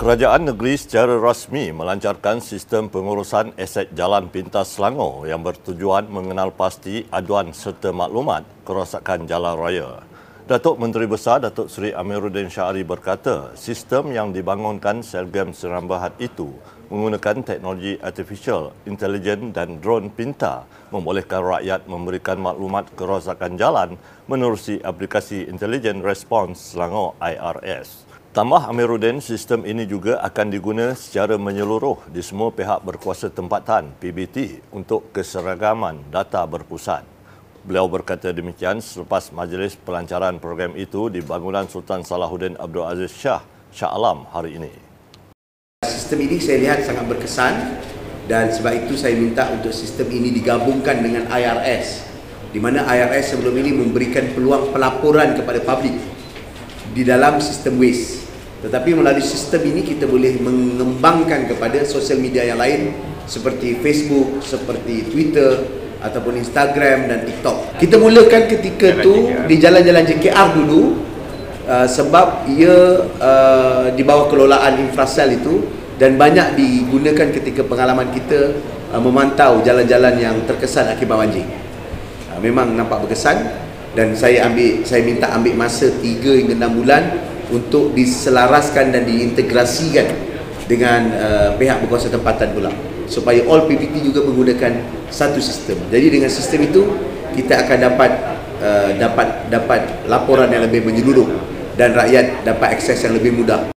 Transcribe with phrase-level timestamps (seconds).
[0.00, 7.04] Kerajaan negeri secara rasmi melancarkan sistem pengurusan aset jalan pintas Selangor yang bertujuan mengenal pasti
[7.12, 10.00] aduan serta maklumat kerosakan jalan raya.
[10.48, 16.48] Datuk Menteri Besar Datuk Seri Amiruddin Syahri berkata, sistem yang dibangunkan Selgem Seram Berhad itu
[16.88, 20.64] menggunakan teknologi artificial, intelligent dan drone pintar
[20.96, 24.00] membolehkan rakyat memberikan maklumat kerosakan jalan
[24.32, 28.09] menerusi aplikasi Intelligent Response Selangor IRS.
[28.30, 34.62] Tambah Amiruddin, sistem ini juga akan diguna secara menyeluruh di semua pihak berkuasa tempatan PBT
[34.70, 37.02] untuk keseragaman data berpusat.
[37.66, 43.42] Beliau berkata demikian selepas majlis pelancaran program itu di bangunan Sultan Salahuddin Abdul Aziz Shah,
[43.74, 44.70] Shah Alam hari ini.
[45.90, 47.82] Sistem ini saya lihat sangat berkesan
[48.30, 52.06] dan sebab itu saya minta untuk sistem ini digabungkan dengan IRS
[52.54, 55.98] di mana IRS sebelum ini memberikan peluang pelaporan kepada publik
[56.94, 58.19] di dalam sistem waste
[58.60, 62.92] tetapi melalui sistem ini kita boleh mengembangkan kepada sosial media yang lain
[63.24, 65.64] seperti Facebook, seperti Twitter
[66.00, 67.80] ataupun Instagram dan TikTok.
[67.80, 71.00] Kita mulakan ketika tu di jalan-jalan JKR dulu
[71.64, 75.64] uh, sebab ia uh, di bawah kelolaan infrasel itu
[75.96, 78.60] dan banyak digunakan ketika pengalaman kita
[78.92, 81.48] uh, memantau jalan-jalan yang terkesan akibat banjir.
[82.28, 83.40] Uh, memang nampak berkesan
[83.96, 86.04] dan saya ambil saya minta ambil masa 3
[86.44, 87.02] hingga 6 bulan
[87.50, 90.06] untuk diselaraskan dan diintegrasikan
[90.70, 92.70] dengan uh, pihak berkuasa tempatan pula
[93.10, 94.72] supaya all PPT juga menggunakan
[95.10, 95.82] satu sistem.
[95.90, 96.86] Jadi dengan sistem itu
[97.34, 98.10] kita akan dapat
[98.62, 101.26] uh, dapat dapat laporan yang lebih menyeluruh
[101.74, 103.74] dan rakyat dapat akses yang lebih mudah.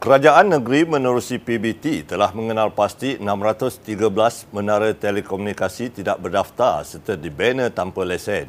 [0.00, 8.08] Kerajaan negeri menerusi PBT telah mengenal pasti 613 menara telekomunikasi tidak berdaftar serta dibina tanpa
[8.08, 8.48] lesen.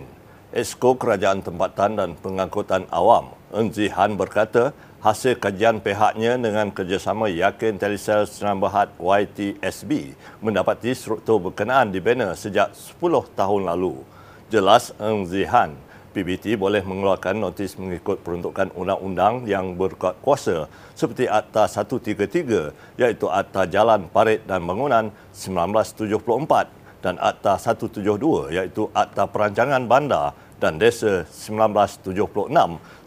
[0.55, 4.71] Esko Kerajaan Tempatan dan Pengangkutan Awam Eng Zihan berkata,
[5.03, 12.71] hasil kajian pihaknya dengan kerjasama Yakin Telesel Senam Berhad YTSB mendapati struktur berkenaan dibina sejak
[12.71, 13.01] 10
[13.35, 13.99] tahun lalu.
[14.47, 15.75] Jelas Eng Zihan,
[16.11, 24.11] PBT boleh mengeluarkan notis mengikut peruntukan undang-undang yang berkuasa seperti Akta 133 iaitu Akta Jalan
[24.11, 32.13] Parit dan Bangunan 1974 dan Akta 172 iaitu Akta Perancangan Bandar dan Desa 1976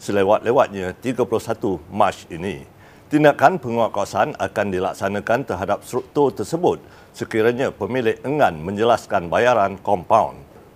[0.03, 2.67] selewat-lewatnya 31 Mac ini.
[3.07, 6.83] Tindakan penguatkuasaan akan dilaksanakan terhadap struktur tersebut
[7.15, 10.35] sekiranya pemilik enggan menjelaskan bayaran kompaun.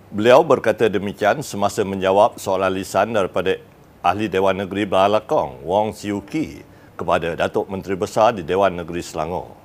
[0.10, 3.60] Beliau berkata demikian semasa menjawab soalan lisan daripada
[4.00, 6.64] Ahli Dewan Negeri Balakong, Wong Siu Ki,
[6.96, 9.60] kepada Datuk Menteri Besar di Dewan Negeri Selangor.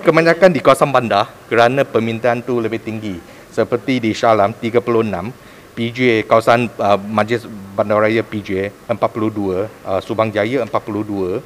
[0.00, 3.20] Kebanyakan di kawasan bandar kerana permintaan itu lebih tinggi.
[3.52, 5.49] Seperti di Shalam 36,
[5.80, 11.40] PJ kawasan uh, Majlis Bandaraya PJ 42, uh, Subang Jaya 42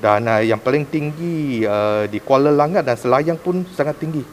[0.00, 4.24] dan uh, yang paling tinggi uh, di Kuala Langat dan Selayang pun sangat tinggi.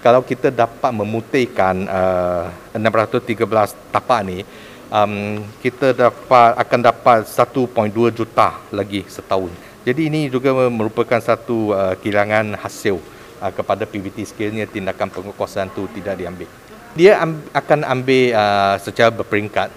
[0.00, 3.44] Kalau kita dapat memutihkan uh, 613
[3.92, 4.40] tapak ni,
[4.88, 9.52] um, kita dapat akan dapat 1.2 juta lagi setahun.
[9.84, 12.96] Jadi ini juga merupakan satu uh, kehilangan hasil
[13.44, 16.48] uh, kepada PBT sekiranya tindakan pengukusan itu tidak diambil
[16.94, 17.18] dia
[17.50, 19.68] akan ambil uh, secara berperingkat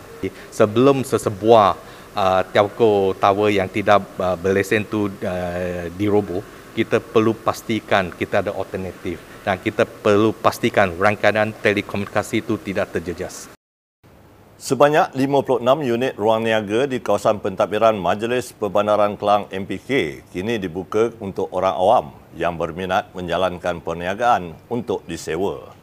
[0.53, 1.78] sebelum sesebuah
[2.13, 6.45] uh, telco tower yang tidak uh, berlesen tu uh, diroboh
[6.77, 13.50] kita perlu pastikan kita ada alternatif dan kita perlu pastikan rangkaian telekomunikasi itu tidak terjejas.
[14.57, 21.50] Sebanyak 56 unit ruang niaga di kawasan pentadbiran Majlis Perbandaran Kelang MPK kini dibuka untuk
[21.53, 25.77] orang awam yang berminat menjalankan perniagaan untuk disewa.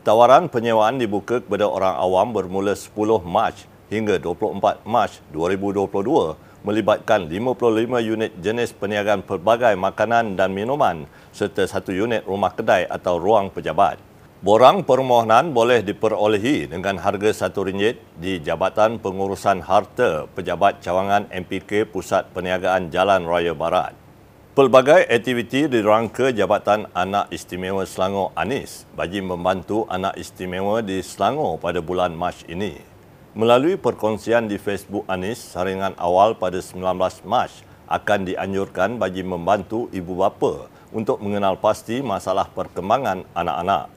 [0.00, 8.00] Tawaran penyewaan dibuka kepada orang awam bermula 10 Mac hingga 24 Mac 2022 melibatkan 55
[8.00, 11.04] unit jenis perniagaan pelbagai makanan dan minuman
[11.36, 14.00] serta satu unit rumah kedai atau ruang pejabat.
[14.40, 22.32] Borang permohonan boleh diperolehi dengan harga RM1 di Jabatan Pengurusan Harta Pejabat Cawangan MPK Pusat
[22.32, 23.99] Perniagaan Jalan Raya Barat.
[24.60, 31.80] Pelbagai aktiviti dirangka Jabatan Anak Istimewa Selangor Anis bagi membantu anak istimewa di Selangor pada
[31.80, 32.76] bulan Mac ini.
[33.32, 36.76] Melalui perkongsian di Facebook Anis, saringan awal pada 19
[37.24, 37.48] Mac
[37.88, 43.88] akan dianjurkan bagi membantu ibu bapa untuk mengenal pasti masalah perkembangan anak-anak.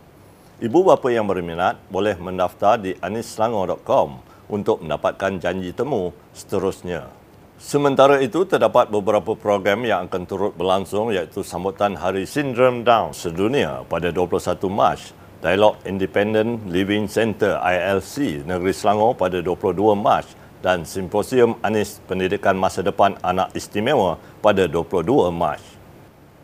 [0.63, 4.15] Ibu bapa yang berminat boleh mendaftar di anisselangor.com
[4.47, 7.22] untuk mendapatkan janji temu seterusnya.
[7.63, 13.87] Sementara itu, terdapat beberapa program yang akan turut berlangsung iaitu sambutan Hari Sindrom Down sedunia
[13.87, 14.99] pada 21 Mac,
[15.39, 20.27] Dialog Independent Living Center ILC Negeri Selangor pada 22 Mac
[20.59, 25.63] dan Simposium Anis Pendidikan Masa Depan Anak Istimewa pada 22 Mac.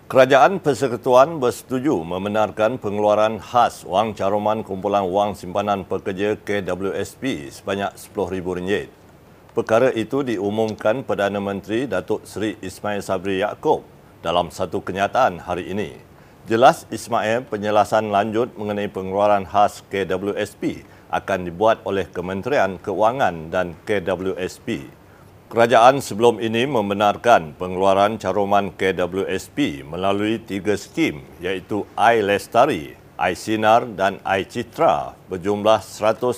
[0.08, 8.99] Kerajaan Persekutuan bersetuju membenarkan pengeluaran khas wang caruman kumpulan wang simpanan pekerja KWSP sebanyak RM10,000.
[9.50, 13.82] Perkara itu diumumkan Perdana Menteri Datuk Seri Ismail Sabri Yaakob
[14.22, 15.98] dalam satu kenyataan hari ini.
[16.46, 24.86] Jelas Ismail penjelasan lanjut mengenai pengeluaran khas KWSP akan dibuat oleh Kementerian Keuangan dan KWSP.
[25.50, 35.12] Kerajaan sebelum ini membenarkan pengeluaran caruman KWSP melalui tiga skim iaitu iLestari, iSinar dan iCitra
[35.28, 36.32] berjumlah 101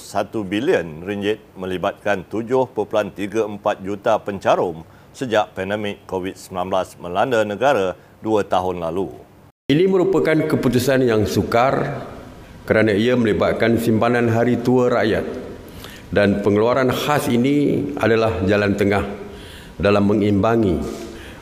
[0.49, 4.81] bilion ringgit melibatkan 7.34 juta pencarum
[5.13, 6.57] sejak pandemik COVID-19
[6.97, 7.93] melanda negara
[8.25, 9.13] dua tahun lalu.
[9.69, 12.01] Ini merupakan keputusan yang sukar
[12.65, 15.25] kerana ia melibatkan simpanan hari tua rakyat
[16.09, 19.05] dan pengeluaran khas ini adalah jalan tengah
[19.77, 20.81] dalam mengimbangi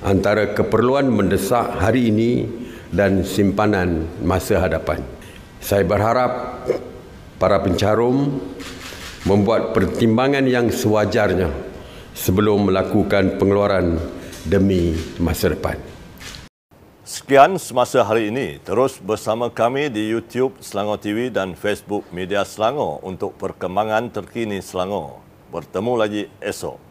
[0.03, 2.43] antara keperluan mendesak hari ini
[2.91, 5.18] dan simpanan masa hadapan.
[5.59, 6.63] Saya berharap
[7.35, 8.39] para pencarum
[9.27, 11.51] membuat pertimbangan yang sewajarnya
[12.15, 13.99] sebelum melakukan pengeluaran
[14.47, 15.75] demi masa depan.
[17.03, 18.61] Sekian semasa hari ini.
[18.61, 25.19] Terus bersama kami di YouTube Selangor TV dan Facebook Media Selangor untuk perkembangan terkini Selangor.
[25.49, 26.88] Bertemu lagi esok.